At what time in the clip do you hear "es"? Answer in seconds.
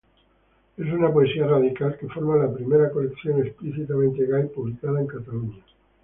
0.77-0.91